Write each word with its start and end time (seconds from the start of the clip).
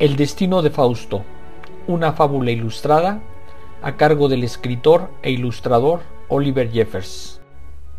El 0.00 0.16
destino 0.16 0.62
de 0.62 0.70
Fausto, 0.70 1.26
una 1.86 2.14
fábula 2.14 2.50
ilustrada 2.52 3.20
a 3.82 3.98
cargo 3.98 4.30
del 4.30 4.44
escritor 4.44 5.10
e 5.20 5.30
ilustrador 5.30 6.00
Oliver 6.28 6.72
Jeffers. 6.72 7.42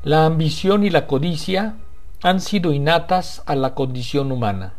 La 0.04 0.26
ambición 0.26 0.84
y 0.84 0.90
la 0.90 1.06
codicia 1.06 1.76
han 2.24 2.42
sido 2.42 2.74
innatas 2.74 3.44
a 3.46 3.56
la 3.56 3.76
condición 3.76 4.32
humana. 4.32 4.74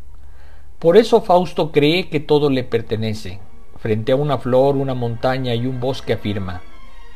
Por 0.81 0.97
eso 0.97 1.21
Fausto 1.23 1.71
cree 1.71 2.09
que 2.09 2.19
todo 2.19 2.51
le 2.51 2.65
pertenece. 2.65 3.39
Frente 3.77 4.11
a 4.11 4.17
una 4.17 4.39
flor, 4.39 4.75
una 4.75 4.95
montaña 4.95 5.55
y 5.55 5.69
un 5.69 5.79
bosque 5.79 6.15
afirma, 6.15 6.63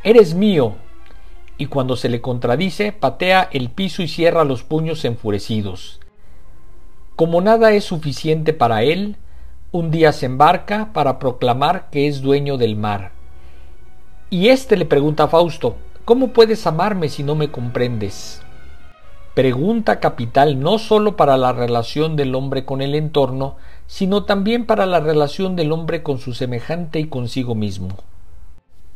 Eres 0.05 0.35
mío. 0.35 0.77
Y 1.59 1.67
cuando 1.67 1.97
se 1.97 2.09
le 2.09 2.21
contradice, 2.21 2.93
patea 2.93 3.49
el 3.51 3.71
piso 3.71 4.03
y 4.03 4.07
cierra 4.07 4.45
los 4.45 4.63
puños 4.63 5.05
enfurecidos. 5.05 5.99
Como 7.17 7.41
nada 7.41 7.73
es 7.73 7.83
suficiente 7.83 8.53
para 8.53 8.85
él, 8.85 9.17
un 9.77 9.91
día 9.91 10.13
se 10.13 10.25
embarca 10.25 10.91
para 10.95 11.19
proclamar 11.19 11.91
que 11.91 12.09
es 12.09 12.23
dueño 12.23 12.57
del 12.57 12.77
mar. 12.77 13.11
Y 14.31 14.49
éste 14.49 14.77
le 14.77 14.87
pregunta 14.87 15.25
a 15.25 15.29
Fausto, 15.29 15.77
¿cómo 16.07 16.29
puedes 16.33 16.67
amarme 16.67 17.11
si 17.11 17.23
no 17.23 17.35
me 17.35 17.51
comprendes? 17.51 18.43
Pregunta 19.35 20.01
capital 20.01 20.61
no 20.61 20.79
sólo 20.79 21.15
para 21.15 21.37
la 21.37 21.53
relación 21.53 22.17
del 22.17 22.35
hombre 22.35 22.65
con 22.65 22.81
el 22.81 22.95
entorno, 22.95 23.57
sino 23.87 24.25
también 24.25 24.65
para 24.65 24.87
la 24.87 25.01
relación 25.01 25.57
del 25.57 25.73
hombre 25.73 26.03
con 26.03 26.19
su 26.19 26.33
semejante 26.33 26.99
y 26.99 27.09
consigo 27.09 27.55
mismo. 27.55 27.89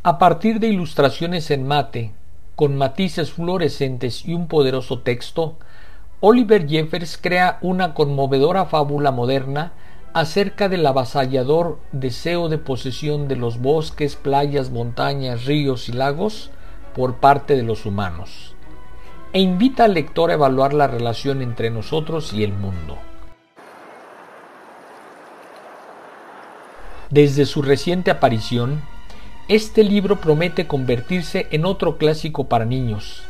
A 0.02 0.18
partir 0.18 0.60
de 0.60 0.68
ilustraciones 0.68 1.50
en 1.50 1.66
mate, 1.66 2.12
con 2.56 2.74
matices 2.78 3.32
fluorescentes 3.32 4.24
y 4.24 4.32
un 4.32 4.48
poderoso 4.48 5.00
texto, 5.00 5.56
Oliver 6.20 6.66
Jeffers 6.66 7.18
crea 7.18 7.58
una 7.60 7.92
conmovedora 7.92 8.64
fábula 8.64 9.10
moderna 9.10 9.72
acerca 10.12 10.68
del 10.68 10.86
avasallador 10.86 11.78
deseo 11.92 12.48
de 12.48 12.58
posesión 12.58 13.28
de 13.28 13.36
los 13.36 13.60
bosques, 13.60 14.16
playas, 14.16 14.70
montañas, 14.70 15.44
ríos 15.44 15.88
y 15.88 15.92
lagos 15.92 16.50
por 16.94 17.16
parte 17.16 17.54
de 17.56 17.62
los 17.62 17.86
humanos, 17.86 18.54
e 19.32 19.40
invita 19.40 19.84
al 19.84 19.94
lector 19.94 20.30
a 20.30 20.34
evaluar 20.34 20.74
la 20.74 20.88
relación 20.88 21.42
entre 21.42 21.70
nosotros 21.70 22.32
y 22.32 22.42
el 22.42 22.52
mundo. 22.52 22.98
Desde 27.10 27.46
su 27.46 27.62
reciente 27.62 28.10
aparición, 28.10 28.82
este 29.48 29.82
libro 29.82 30.20
promete 30.20 30.66
convertirse 30.66 31.48
en 31.50 31.64
otro 31.64 31.98
clásico 31.98 32.44
para 32.44 32.64
niños, 32.64 33.22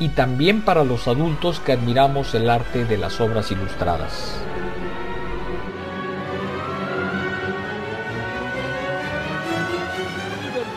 y 0.00 0.08
también 0.08 0.62
para 0.62 0.84
los 0.84 1.06
adultos 1.06 1.60
que 1.60 1.72
admiramos 1.72 2.34
el 2.34 2.50
arte 2.50 2.84
de 2.84 2.98
las 2.98 3.20
obras 3.20 3.50
ilustradas. 3.52 4.36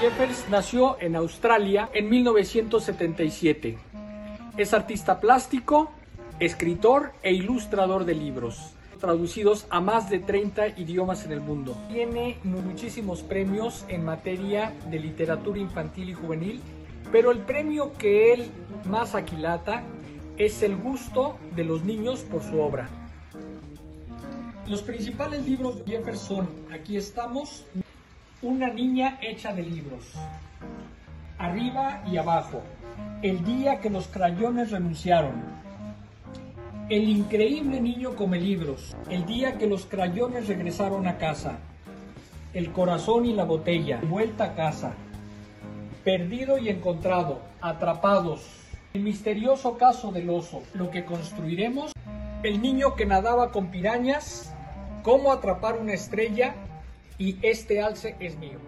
Jeffers 0.08 0.46
nació 0.50 0.96
en 1.02 1.18
Australia 1.18 1.90
en 1.94 2.08
1977. 2.08 3.78
Es 4.56 4.74
artista 4.74 5.20
plástico, 5.20 5.92
escritor 6.40 7.12
e 7.24 7.34
ilustrador 7.34 8.06
de 8.06 8.16
libros, 8.16 8.72
traducidos 9.02 9.68
a 9.70 9.82
más 9.82 10.10
de 10.10 10.20
30 10.20 10.80
idiomas 10.80 11.26
en 11.26 11.34
el 11.34 11.42
mundo. 11.42 11.78
Tiene 11.92 12.38
muchísimos 12.46 13.22
premios 13.22 13.84
en 13.90 14.06
materia 14.06 14.74
de 14.90 14.98
literatura 14.98 15.60
infantil 15.60 16.08
y 16.08 16.14
juvenil 16.14 16.62
pero 17.12 17.32
el 17.32 17.40
premio 17.40 17.92
que 17.98 18.34
él 18.34 18.50
más 18.86 19.14
aquilata 19.14 19.84
es 20.38 20.62
el 20.64 20.78
gusto 20.78 21.38
de 21.54 21.66
los 21.66 21.84
niños 21.84 22.22
por 22.22 22.44
su 22.44 22.62
obra. 22.62 22.90
Los 24.68 24.82
principales 24.84 25.46
libros 25.46 25.84
de 25.84 25.92
Jefferson, 25.92 26.48
aquí 26.72 26.98
estamos, 26.98 27.66
Una 28.44 28.68
niña 28.68 29.18
hecha 29.20 29.52
de 29.52 29.64
libros, 29.64 30.14
Arriba 31.40 32.04
y 32.06 32.18
abajo, 32.18 32.62
El 33.24 33.44
día 33.44 33.80
que 33.80 33.90
los 33.90 34.08
crayones 34.10 34.70
renunciaron, 34.70 35.42
El 36.88 37.10
increíble 37.10 37.82
niño 37.82 38.16
come 38.16 38.40
libros, 38.40 38.96
El 39.10 39.26
día 39.26 39.58
que 39.58 39.66
los 39.66 39.88
crayones 39.88 40.48
regresaron 40.48 41.08
a 41.08 41.18
casa, 41.18 41.58
El 42.54 42.72
corazón 42.72 43.26
y 43.26 43.34
la 43.34 43.44
botella, 43.44 44.02
Vuelta 44.04 44.44
a 44.44 44.54
casa, 44.54 44.94
Perdido 46.04 46.60
y 46.60 46.70
encontrado, 46.70 47.42
atrapados. 47.60 48.46
El 48.94 49.02
misterioso 49.02 49.80
caso 49.80 50.12
del 50.12 50.30
oso, 50.30 50.62
lo 50.76 50.92
que 50.92 51.06
construiremos. 51.06 51.92
El 52.44 52.62
niño 52.62 52.94
que 52.94 53.08
nadaba 53.08 53.52
con 53.52 53.72
pirañas, 53.72 54.54
cómo 55.02 55.32
atrapar 55.32 55.80
una 55.80 55.94
estrella 55.94 56.54
y 57.18 57.38
este 57.42 57.82
alce 57.82 58.16
es 58.20 58.38
mío. 58.38 58.60